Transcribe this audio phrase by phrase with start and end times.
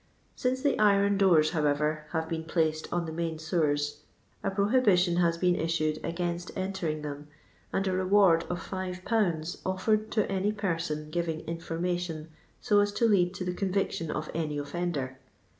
[0.35, 4.01] Since the iron doors, however, have been placed on the main sewers
[4.43, 7.27] a prohilntion has been issued against entering them,
[7.71, 12.29] and a reward of 5L offored to any person giving information
[12.71, 15.19] ao as to lead to the conviction of any offender.